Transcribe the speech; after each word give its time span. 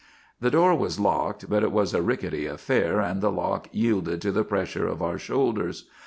The 0.39 0.49
door 0.49 0.73
was 0.73 0.99
locked, 0.99 1.47
but 1.47 1.61
it 1.61 1.71
was 1.71 1.93
a 1.93 2.01
rickety 2.01 2.47
affair 2.47 2.99
and 2.99 3.21
the 3.21 3.31
lock 3.31 3.67
yielded 3.71 4.19
to 4.23 4.31
the 4.31 4.43
pressure 4.43 4.87
of 4.87 4.99
our 4.99 5.19
shoulders. 5.19 5.87